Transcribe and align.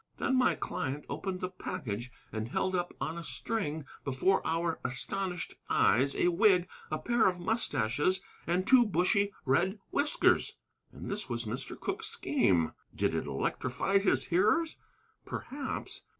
Then 0.17 0.35
my 0.35 0.55
client 0.55 1.05
opened 1.09 1.41
the 1.41 1.49
package, 1.49 2.11
and 2.31 2.47
held 2.47 2.73
up 2.73 2.95
on 2.99 3.19
a 3.19 3.23
string 3.23 3.85
before 4.03 4.41
our 4.47 4.79
astonished 4.83 5.53
eyes 5.69 6.15
a 6.15 6.29
wig, 6.29 6.67
a 6.89 6.97
pair 6.97 7.27
of 7.27 7.39
moustaches, 7.39 8.19
and 8.47 8.65
two 8.65 8.83
bushy 8.83 9.31
red 9.45 9.77
whiskers. 9.91 10.55
And 10.91 11.07
this 11.11 11.29
was 11.29 11.45
Mr. 11.45 11.79
Cooke's 11.79 12.07
scheme! 12.07 12.71
Did 12.95 13.13
it 13.13 13.27
electrify 13.27 13.99
his 13.99 14.23
hearers? 14.25 14.75
Perhaps. 15.23 16.01